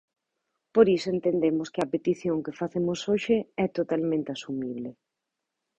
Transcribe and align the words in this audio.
Por 0.75 0.85
iso 0.97 1.07
entendemos 1.15 1.67
que 1.73 1.81
a 1.81 1.91
petición 1.93 2.43
que 2.45 2.57
facemos 2.61 2.99
hoxe 3.09 3.37
é 3.65 3.67
totalmente 3.77 4.29
asumible. 4.35 4.89